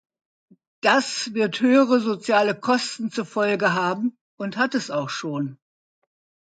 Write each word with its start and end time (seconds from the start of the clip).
Das 0.81 1.31
wird 1.35 1.61
höhere 1.61 1.99
soziale 1.99 2.59
Kosten 2.59 3.11
zur 3.11 3.27
Folge 3.27 3.73
haben 3.75 4.17
und 4.35 4.57
hat 4.57 4.73
es 4.73 4.89
auch 4.89 5.11
schon. 5.11 5.59